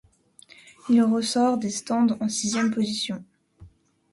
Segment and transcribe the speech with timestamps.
[0.89, 3.23] Il ressort des stands en sixième position.